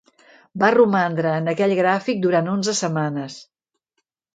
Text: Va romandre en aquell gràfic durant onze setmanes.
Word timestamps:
Va 0.63 0.71
romandre 0.75 1.35
en 1.43 1.53
aquell 1.55 1.75
gràfic 1.83 2.25
durant 2.27 2.51
onze 2.59 2.79
setmanes. 2.85 3.41